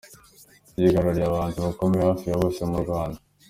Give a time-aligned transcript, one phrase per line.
[0.79, 3.19] Yigaruriye abahanzi bakomeye hafi ya bose mu Rwanda.